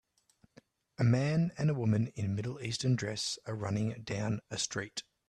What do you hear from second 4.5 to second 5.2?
street.